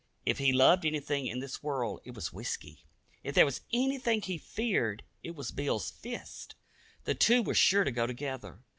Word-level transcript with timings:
If 0.25 0.39
he 0.39 0.51
loved 0.51 0.83
anything 0.83 1.27
in 1.27 1.41
this 1.41 1.61
world, 1.61 2.01
it 2.03 2.15
was 2.15 2.33
whisky. 2.33 2.87
If 3.23 3.35
there 3.35 3.45
was 3.45 3.61
anything 3.71 4.23
he 4.23 4.39
feared, 4.39 5.03
it 5.21 5.35
was 5.35 5.51
Bill's 5.51 5.91
fist. 5.91 6.55
The 7.03 7.13
two 7.13 7.43
were 7.43 7.53
sure 7.53 7.83
to 7.83 7.91
go 7.91 8.07
together. 8.07 8.63